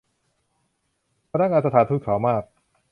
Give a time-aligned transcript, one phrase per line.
[1.31, 2.43] พนักงานสถานฑูต ขาวมาก